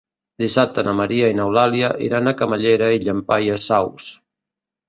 Dissabte 0.43 0.83
na 0.87 0.95
Maria 0.99 1.27
i 1.33 1.35
n'Eulàlia 1.41 1.91
iran 2.07 2.31
a 2.31 2.35
Camallera 2.41 2.91
i 2.97 3.05
Llampaies 3.05 3.71
Saus. 3.73 4.09